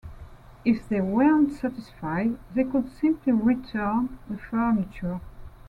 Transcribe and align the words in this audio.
If 0.65 0.89
they 0.89 0.99
weren't 0.99 1.51
satisfied, 1.51 2.35
they 2.55 2.63
could 2.63 2.89
simply 2.89 3.33
return 3.33 4.17
the 4.27 4.39
furniture. 4.39 5.21